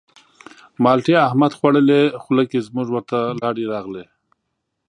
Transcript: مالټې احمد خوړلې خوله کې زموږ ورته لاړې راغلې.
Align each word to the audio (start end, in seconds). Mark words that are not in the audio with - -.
مالټې 0.83 1.15
احمد 1.27 1.51
خوړلې 1.59 2.01
خوله 2.23 2.43
کې 2.49 2.65
زموږ 2.67 2.87
ورته 2.91 3.17
لاړې 3.41 3.65
راغلې. 3.73 4.05